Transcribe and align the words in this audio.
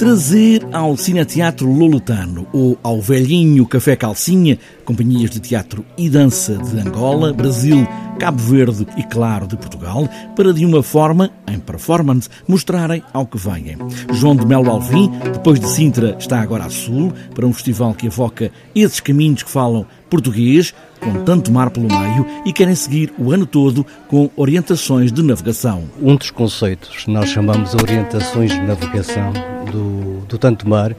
trazer 0.00 0.66
ao 0.72 0.96
Cineteatro 0.96 1.70
Lolotano 1.70 2.46
ou 2.54 2.78
ao 2.82 3.02
velhinho 3.02 3.66
Café 3.66 3.94
Calcinha, 3.94 4.58
companhias 4.82 5.28
de 5.28 5.40
teatro 5.40 5.84
e 5.94 6.08
dança 6.08 6.56
de 6.56 6.80
Angola, 6.80 7.34
Brasil, 7.34 7.86
Cabo 8.18 8.38
Verde 8.38 8.86
e, 8.96 9.02
claro, 9.02 9.46
de 9.46 9.58
Portugal, 9.58 10.08
para 10.34 10.54
de 10.54 10.64
uma 10.64 10.82
forma, 10.82 11.30
em 11.46 11.58
performance, 11.58 12.30
mostrarem 12.48 13.02
ao 13.12 13.26
que 13.26 13.36
vêm. 13.36 13.76
João 14.14 14.34
de 14.34 14.46
Melo 14.46 14.70
Alvim, 14.70 15.10
depois 15.34 15.60
de 15.60 15.68
Sintra, 15.68 16.16
está 16.18 16.40
agora 16.40 16.64
a 16.64 16.70
sul, 16.70 17.12
para 17.34 17.46
um 17.46 17.52
festival 17.52 17.92
que 17.92 18.06
evoca 18.06 18.50
esses 18.74 19.00
caminhos 19.00 19.42
que 19.42 19.50
falam 19.50 19.86
português, 20.10 20.74
com 21.00 21.24
tanto 21.24 21.50
mar 21.52 21.70
pelo 21.70 21.86
meio, 21.86 22.26
e 22.44 22.52
querem 22.52 22.74
seguir 22.74 23.12
o 23.16 23.32
ano 23.32 23.46
todo 23.46 23.86
com 24.08 24.28
orientações 24.36 25.12
de 25.12 25.22
navegação. 25.22 25.84
Um 26.02 26.16
dos 26.16 26.30
conceitos 26.30 27.04
que 27.04 27.10
nós 27.10 27.30
chamamos 27.30 27.70
de 27.70 27.82
orientações 27.82 28.50
de 28.50 28.60
navegação 28.60 29.32
do, 29.70 30.26
do 30.26 30.36
Tanto 30.36 30.68
Mar 30.68 30.94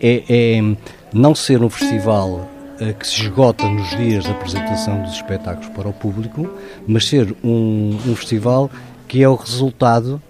é, 0.00 0.22
é 0.28 0.76
não 1.12 1.34
ser 1.34 1.62
um 1.62 1.68
festival 1.68 2.48
eh, 2.80 2.92
que 2.92 3.06
se 3.06 3.22
esgota 3.22 3.68
nos 3.68 3.90
dias 3.90 4.24
de 4.24 4.30
apresentação 4.30 5.02
dos 5.02 5.12
espetáculos 5.12 5.68
para 5.68 5.88
o 5.88 5.92
público, 5.92 6.48
mas 6.86 7.06
ser 7.06 7.34
um, 7.44 7.98
um 8.06 8.16
festival 8.16 8.70
que 9.06 9.22
é 9.22 9.28
o 9.28 9.34
resultado, 9.34 10.22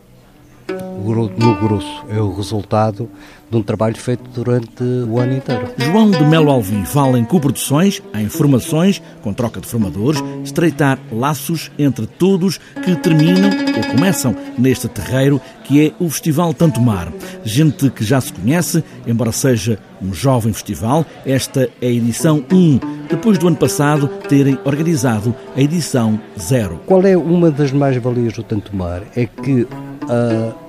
no 1.36 1.54
grosso, 1.56 2.04
é 2.08 2.20
o 2.20 2.32
resultado 2.32 3.08
de 3.50 3.56
um 3.56 3.62
trabalho 3.62 3.96
feito 3.96 4.22
durante 4.34 4.82
o 4.82 5.18
ano 5.18 5.36
inteiro. 5.36 5.68
João 5.76 6.10
de 6.10 6.24
Melo 6.24 6.50
Alvim 6.50 6.84
fala 6.84 7.18
em 7.18 7.24
coproduções, 7.24 8.00
em 8.14 8.28
formações, 8.28 9.02
com 9.20 9.32
troca 9.34 9.60
de 9.60 9.66
formadores, 9.66 10.22
estreitar 10.42 10.98
laços 11.12 11.70
entre 11.78 12.06
todos 12.06 12.58
que 12.82 12.96
terminam 12.96 13.50
ou 13.76 13.90
começam 13.90 14.34
neste 14.56 14.88
terreiro 14.88 15.40
que 15.64 15.86
é 15.86 15.92
o 16.02 16.08
Festival 16.08 16.54
Tanto 16.54 16.80
Mar. 16.80 17.12
Gente 17.44 17.90
que 17.90 18.04
já 18.04 18.20
se 18.20 18.32
conhece, 18.32 18.82
embora 19.06 19.32
seja 19.32 19.78
um 20.00 20.14
jovem 20.14 20.52
festival, 20.52 21.04
esta 21.26 21.68
é 21.80 21.86
a 21.86 21.92
edição 21.92 22.44
1, 22.50 22.80
depois 23.08 23.38
do 23.38 23.48
ano 23.48 23.56
passado 23.56 24.08
terem 24.28 24.58
organizado 24.64 25.34
a 25.54 25.60
edição 25.60 26.18
0. 26.38 26.80
Qual 26.86 27.04
é 27.04 27.16
uma 27.16 27.50
das 27.50 27.70
mais-valias 27.70 28.32
do 28.32 28.42
Tanto 28.42 28.74
Mar? 28.74 29.02
É 29.14 29.26
que 29.26 29.62
uh, 29.62 30.61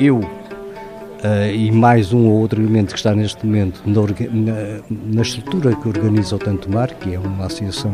eu 0.00 0.20
Uh, 1.20 1.52
e 1.54 1.70
mais 1.70 2.14
um 2.14 2.28
ou 2.28 2.40
outro 2.40 2.62
elemento 2.62 2.94
que 2.94 2.96
está 2.98 3.14
neste 3.14 3.44
momento 3.44 3.82
na, 3.84 4.00
na, 4.88 5.20
estrutura 5.20 5.76
que 5.76 5.86
organiza 5.86 6.34
o 6.34 6.38
Tanto 6.38 6.70
Mar, 6.70 6.88
que 6.94 7.14
é 7.14 7.18
uma 7.18 7.44
associação 7.44 7.92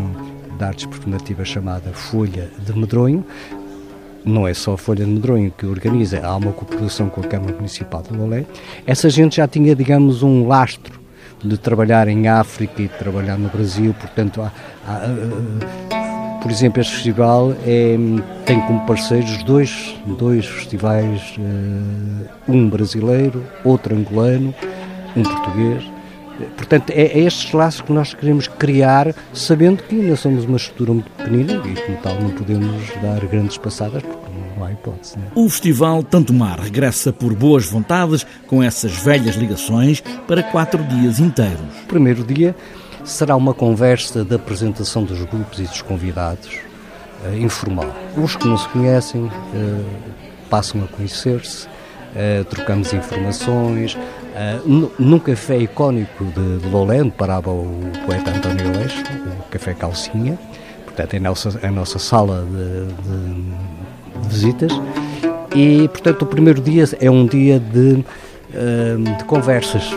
de 0.56 0.64
artes 0.64 0.86
performativas 0.86 1.48
chamada 1.48 1.90
Folha 1.90 2.48
de 2.56 2.72
Medronho. 2.78 3.26
Não 4.24 4.46
é 4.46 4.54
só 4.54 4.74
a 4.74 4.78
Folha 4.78 5.04
de 5.04 5.10
Medronho 5.10 5.50
que 5.50 5.66
organiza, 5.66 6.24
há 6.24 6.36
uma 6.36 6.52
cooperação 6.52 7.08
com 7.08 7.20
a 7.20 7.24
Câmara 7.24 7.52
Municipal 7.56 8.00
de 8.00 8.16
Lolé. 8.16 8.46
Essa 8.86 9.10
gente 9.10 9.38
já 9.38 9.48
tinha, 9.48 9.74
digamos, 9.74 10.22
um 10.22 10.46
lastro 10.46 11.00
de 11.42 11.58
trabalhar 11.58 12.06
em 12.06 12.28
África 12.28 12.80
e 12.80 12.86
de 12.86 12.94
trabalhar 12.94 13.36
no 13.36 13.48
Brasil, 13.48 13.92
portanto, 13.92 14.40
há, 14.40 14.52
há, 14.86 15.04
uh, 15.08 16.05
por 16.46 16.52
exemplo, 16.52 16.80
este 16.80 16.94
festival 16.94 17.56
é, 17.66 17.96
tem 18.44 18.60
como 18.60 18.86
parceiros 18.86 19.42
dois, 19.42 19.96
dois 20.16 20.46
festivais, 20.46 21.34
uh, 21.38 22.28
um 22.46 22.70
brasileiro, 22.70 23.42
outro 23.64 23.96
angolano, 23.96 24.54
um 25.16 25.24
português. 25.24 25.82
Portanto, 26.56 26.90
é, 26.90 27.02
é 27.02 27.18
estes 27.18 27.52
laços 27.52 27.80
que 27.80 27.92
nós 27.92 28.14
queremos 28.14 28.46
criar, 28.46 29.12
sabendo 29.32 29.82
que 29.82 30.00
ainda 30.00 30.14
somos 30.14 30.44
uma 30.44 30.56
estrutura 30.56 30.92
muito 30.92 31.10
pequenina 31.10 31.54
e, 31.54 31.80
como 31.80 31.98
tal, 31.98 32.14
não 32.20 32.30
podemos 32.30 32.92
dar 33.02 33.26
grandes 33.26 33.58
passadas, 33.58 34.04
porque 34.04 34.26
não 34.56 34.64
há 34.64 34.70
hipótese. 34.70 35.18
Né? 35.18 35.24
O 35.34 35.48
Festival 35.48 36.04
Tanto 36.04 36.32
Mar 36.32 36.60
regressa 36.60 37.12
por 37.12 37.34
boas 37.34 37.66
vontades, 37.66 38.24
com 38.46 38.62
essas 38.62 38.92
velhas 38.92 39.34
ligações, 39.34 40.00
para 40.28 40.44
quatro 40.44 40.80
dias 40.84 41.18
inteiros. 41.18 41.58
Primeiro 41.88 42.22
dia 42.22 42.54
será 43.06 43.36
uma 43.36 43.54
conversa 43.54 44.24
de 44.24 44.34
apresentação 44.34 45.04
dos 45.04 45.22
grupos 45.22 45.60
e 45.60 45.62
dos 45.62 45.80
convidados, 45.80 46.58
uh, 47.24 47.36
informal. 47.36 47.94
Os 48.16 48.34
que 48.34 48.46
não 48.46 48.58
se 48.58 48.68
conhecem 48.68 49.22
uh, 49.22 49.84
passam 50.50 50.82
a 50.82 50.88
conhecer-se, 50.88 51.66
uh, 51.66 52.44
trocamos 52.50 52.92
informações. 52.92 53.96
num 54.98 55.18
café 55.18 55.56
icónico 55.56 56.24
de, 56.24 56.58
de 56.58 56.68
Lolé, 56.68 57.00
onde 57.00 57.12
parava 57.12 57.50
o 57.50 57.80
poeta 58.04 58.32
António 58.32 58.72
Leixo, 58.76 59.02
o 59.40 59.50
Café 59.50 59.72
Calcinha, 59.72 60.36
portanto 60.84 61.14
é 61.14 61.16
a 61.16 61.20
nossa, 61.20 61.60
a 61.62 61.70
nossa 61.70 61.98
sala 61.98 62.44
de, 62.44 62.86
de, 63.02 64.20
de 64.20 64.28
visitas. 64.28 64.72
E, 65.54 65.88
portanto, 65.88 66.22
o 66.22 66.26
primeiro 66.26 66.60
dia 66.60 66.84
é 67.00 67.10
um 67.10 67.24
dia 67.24 67.58
de, 67.58 68.04
de 69.16 69.24
conversas 69.24 69.90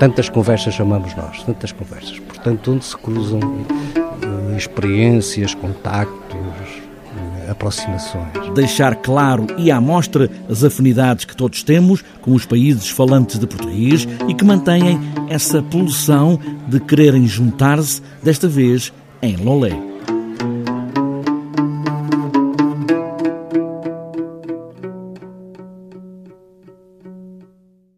tantas 0.00 0.30
conversas 0.30 0.72
chamamos 0.72 1.14
nós, 1.14 1.42
tantas 1.44 1.70
conversas. 1.72 2.18
Portanto, 2.20 2.72
onde 2.72 2.86
se 2.86 2.96
cruzam 2.96 3.38
uh, 3.38 4.56
experiências, 4.56 5.54
contactos, 5.54 6.38
uh, 6.38 7.50
aproximações. 7.50 8.32
Deixar 8.54 8.96
claro 8.96 9.46
e 9.58 9.70
à 9.70 9.78
mostra 9.78 10.30
as 10.48 10.64
afinidades 10.64 11.26
que 11.26 11.36
todos 11.36 11.62
temos 11.62 12.02
com 12.22 12.32
os 12.32 12.46
países 12.46 12.88
falantes 12.88 13.38
de 13.38 13.46
português 13.46 14.08
e 14.26 14.32
que 14.32 14.44
mantêm 14.44 14.98
essa 15.28 15.62
pulsão 15.62 16.40
de 16.66 16.80
quererem 16.80 17.26
juntar-se, 17.26 18.00
desta 18.22 18.48
vez 18.48 18.90
em 19.20 19.36
Lolé. 19.36 19.89